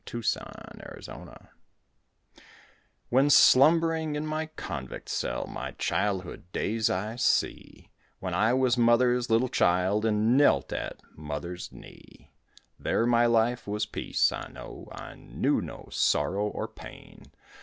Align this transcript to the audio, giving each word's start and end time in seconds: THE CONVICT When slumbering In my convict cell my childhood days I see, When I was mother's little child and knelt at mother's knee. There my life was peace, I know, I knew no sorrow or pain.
THE 0.03 0.23
CONVICT 0.23 1.49
When 3.09 3.29
slumbering 3.29 4.15
In 4.15 4.25
my 4.25 4.47
convict 4.47 5.07
cell 5.09 5.45
my 5.45 5.73
childhood 5.73 6.51
days 6.51 6.89
I 6.89 7.17
see, 7.17 7.91
When 8.17 8.33
I 8.33 8.51
was 8.53 8.79
mother's 8.79 9.29
little 9.29 9.47
child 9.47 10.03
and 10.03 10.35
knelt 10.35 10.73
at 10.73 10.99
mother's 11.15 11.71
knee. 11.71 12.33
There 12.79 13.05
my 13.05 13.27
life 13.27 13.67
was 13.67 13.85
peace, 13.85 14.31
I 14.31 14.47
know, 14.47 14.87
I 14.91 15.13
knew 15.13 15.61
no 15.61 15.87
sorrow 15.91 16.47
or 16.47 16.67
pain. 16.67 17.31